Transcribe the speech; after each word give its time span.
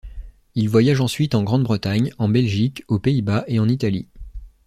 Il 0.55 0.67
voyage 0.67 0.99
ensuite 0.99 1.35
en 1.35 1.43
Grande-Bretagne, 1.43 2.09
en 2.17 2.27
Belgique, 2.27 2.83
aux 2.87 2.97
Pays-Bas 2.97 3.43
et 3.47 3.59
en 3.59 3.69
Italie. 3.69 4.07